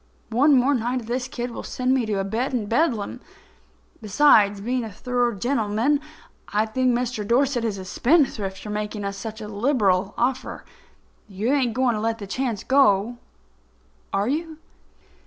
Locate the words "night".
0.73-0.99